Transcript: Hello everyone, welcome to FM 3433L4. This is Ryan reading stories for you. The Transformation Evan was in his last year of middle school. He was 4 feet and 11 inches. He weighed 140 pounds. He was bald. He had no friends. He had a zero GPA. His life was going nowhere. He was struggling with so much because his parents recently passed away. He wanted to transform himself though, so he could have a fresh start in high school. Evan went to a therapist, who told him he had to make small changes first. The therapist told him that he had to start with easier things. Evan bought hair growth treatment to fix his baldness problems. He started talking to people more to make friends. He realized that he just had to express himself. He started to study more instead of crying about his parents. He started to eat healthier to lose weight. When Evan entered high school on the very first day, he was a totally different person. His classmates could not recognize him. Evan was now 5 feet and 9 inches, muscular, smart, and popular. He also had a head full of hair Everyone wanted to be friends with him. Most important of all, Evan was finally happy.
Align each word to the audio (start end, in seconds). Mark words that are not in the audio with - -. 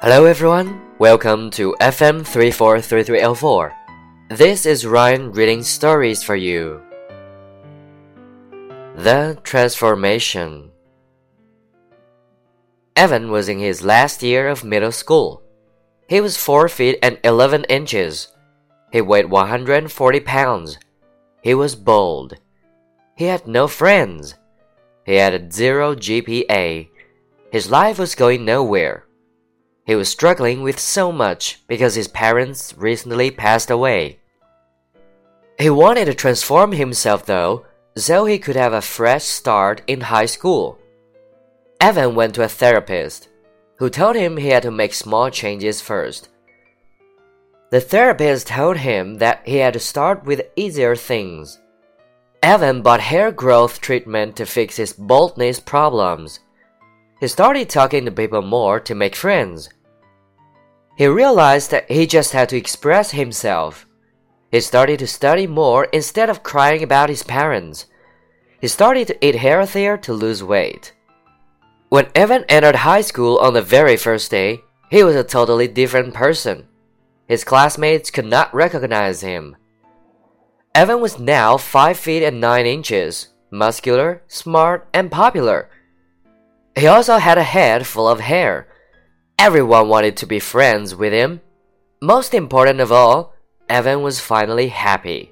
Hello 0.00 0.26
everyone, 0.26 0.80
welcome 1.00 1.50
to 1.50 1.74
FM 1.80 2.20
3433L4. 2.20 3.74
This 4.30 4.64
is 4.64 4.86
Ryan 4.86 5.32
reading 5.32 5.64
stories 5.64 6.22
for 6.22 6.36
you. 6.36 6.80
The 8.94 9.36
Transformation 9.42 10.70
Evan 12.94 13.32
was 13.32 13.48
in 13.48 13.58
his 13.58 13.82
last 13.82 14.22
year 14.22 14.48
of 14.48 14.62
middle 14.62 14.92
school. 14.92 15.42
He 16.08 16.20
was 16.20 16.36
4 16.36 16.68
feet 16.68 17.00
and 17.02 17.18
11 17.24 17.64
inches. 17.64 18.28
He 18.92 19.00
weighed 19.00 19.28
140 19.28 20.20
pounds. 20.20 20.78
He 21.42 21.54
was 21.54 21.74
bald. 21.74 22.34
He 23.16 23.24
had 23.24 23.48
no 23.48 23.66
friends. 23.66 24.36
He 25.04 25.16
had 25.16 25.34
a 25.34 25.50
zero 25.50 25.96
GPA. 25.96 26.88
His 27.50 27.68
life 27.68 27.98
was 27.98 28.14
going 28.14 28.44
nowhere. 28.44 29.07
He 29.88 29.96
was 29.96 30.10
struggling 30.10 30.60
with 30.62 30.78
so 30.78 31.10
much 31.10 31.62
because 31.66 31.94
his 31.94 32.08
parents 32.08 32.74
recently 32.76 33.30
passed 33.30 33.70
away. 33.70 34.18
He 35.58 35.70
wanted 35.70 36.04
to 36.04 36.14
transform 36.14 36.72
himself 36.72 37.24
though, 37.24 37.64
so 37.96 38.26
he 38.26 38.38
could 38.38 38.54
have 38.54 38.74
a 38.74 38.82
fresh 38.82 39.24
start 39.24 39.80
in 39.86 40.02
high 40.02 40.26
school. 40.26 40.78
Evan 41.80 42.14
went 42.14 42.34
to 42.34 42.42
a 42.42 42.48
therapist, 42.48 43.30
who 43.78 43.88
told 43.88 44.14
him 44.14 44.36
he 44.36 44.48
had 44.48 44.64
to 44.64 44.70
make 44.70 44.92
small 44.92 45.30
changes 45.30 45.80
first. 45.80 46.28
The 47.70 47.80
therapist 47.80 48.48
told 48.48 48.76
him 48.76 49.16
that 49.18 49.40
he 49.46 49.56
had 49.56 49.72
to 49.72 49.80
start 49.80 50.22
with 50.22 50.50
easier 50.54 50.96
things. 50.96 51.60
Evan 52.42 52.82
bought 52.82 53.00
hair 53.00 53.32
growth 53.32 53.80
treatment 53.80 54.36
to 54.36 54.44
fix 54.44 54.76
his 54.76 54.92
baldness 54.92 55.60
problems. 55.60 56.40
He 57.20 57.26
started 57.26 57.70
talking 57.70 58.04
to 58.04 58.12
people 58.12 58.42
more 58.42 58.80
to 58.80 58.94
make 58.94 59.16
friends. 59.16 59.70
He 60.98 61.06
realized 61.06 61.70
that 61.70 61.88
he 61.88 62.08
just 62.08 62.32
had 62.32 62.48
to 62.48 62.56
express 62.56 63.12
himself. 63.12 63.86
He 64.50 64.60
started 64.60 64.98
to 64.98 65.06
study 65.06 65.46
more 65.46 65.84
instead 65.92 66.28
of 66.28 66.42
crying 66.42 66.82
about 66.82 67.08
his 67.08 67.22
parents. 67.22 67.86
He 68.60 68.66
started 68.66 69.06
to 69.06 69.24
eat 69.24 69.36
healthier 69.36 69.96
to 69.98 70.12
lose 70.12 70.42
weight. 70.42 70.92
When 71.88 72.08
Evan 72.16 72.44
entered 72.48 72.74
high 72.74 73.02
school 73.02 73.38
on 73.38 73.54
the 73.54 73.62
very 73.62 73.96
first 73.96 74.32
day, 74.32 74.58
he 74.90 75.04
was 75.04 75.14
a 75.14 75.22
totally 75.22 75.68
different 75.68 76.14
person. 76.14 76.66
His 77.28 77.44
classmates 77.44 78.10
could 78.10 78.26
not 78.26 78.52
recognize 78.52 79.20
him. 79.20 79.54
Evan 80.74 81.00
was 81.00 81.20
now 81.20 81.56
5 81.56 81.96
feet 81.96 82.24
and 82.24 82.40
9 82.40 82.66
inches, 82.66 83.28
muscular, 83.52 84.24
smart, 84.26 84.88
and 84.92 85.12
popular. 85.12 85.70
He 86.74 86.88
also 86.88 87.18
had 87.18 87.38
a 87.38 87.44
head 87.44 87.86
full 87.86 88.08
of 88.08 88.18
hair 88.18 88.66
Everyone 89.40 89.88
wanted 89.88 90.16
to 90.16 90.26
be 90.26 90.40
friends 90.40 90.96
with 90.96 91.12
him. 91.12 91.40
Most 92.02 92.34
important 92.34 92.80
of 92.80 92.90
all, 92.90 93.34
Evan 93.68 94.02
was 94.02 94.18
finally 94.18 94.66
happy. 94.66 95.30